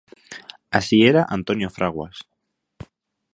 [0.77, 2.17] Así era Antonio Fraguas.